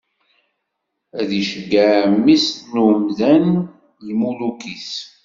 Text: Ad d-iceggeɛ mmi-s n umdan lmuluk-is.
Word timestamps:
Ad 1.19 1.25
d-iceggeɛ 1.29 1.93
mmi-s 2.11 2.47
n 2.71 2.73
umdan 2.85 3.47
lmuluk-is. 4.07 4.91